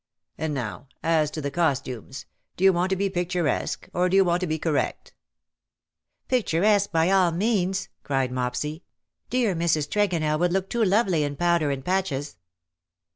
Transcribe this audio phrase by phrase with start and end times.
[0.35, 2.25] And now as to the costumes.
[2.57, 5.13] Do you want to be picturesque, or do you want to be correct
[6.27, 8.81] ?""Picturesque by all means," cried Mopsy."
[9.29, 9.89] Dear 192 "his lady smiles; Mrs.
[10.31, 12.37] Tregonell would look too lovely in powder and patches."